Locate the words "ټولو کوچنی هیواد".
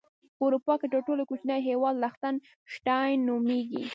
1.07-1.95